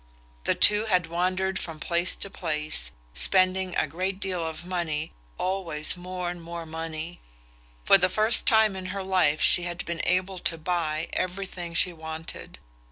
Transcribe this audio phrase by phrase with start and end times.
[0.45, 5.95] The two had wandered from place to place, spending a great deal of money, always
[5.95, 7.21] more and more money;
[7.83, 11.93] for the first time in her life she had been able to buy everything she
[11.93, 12.57] wanted.